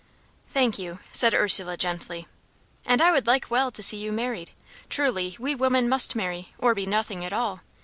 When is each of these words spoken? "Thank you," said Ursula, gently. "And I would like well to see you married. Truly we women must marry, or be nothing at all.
"Thank 0.49 0.79
you," 0.79 0.97
said 1.11 1.35
Ursula, 1.35 1.77
gently. 1.77 2.27
"And 2.87 3.03
I 3.03 3.11
would 3.11 3.27
like 3.27 3.51
well 3.51 3.69
to 3.69 3.83
see 3.83 3.97
you 3.97 4.11
married. 4.11 4.49
Truly 4.89 5.35
we 5.37 5.53
women 5.53 5.87
must 5.87 6.15
marry, 6.15 6.51
or 6.57 6.73
be 6.73 6.87
nothing 6.87 7.23
at 7.23 7.33
all. 7.33 7.59